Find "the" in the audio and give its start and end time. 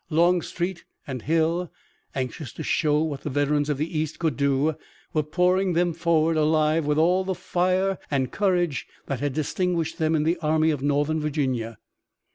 3.21-3.29, 3.77-3.95, 7.23-7.35, 10.23-10.37